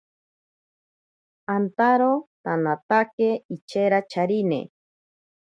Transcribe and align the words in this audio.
Antaro 1.55 2.09
tanaatake 2.43 3.29
ichera 3.57 4.01
charine. 4.15 4.61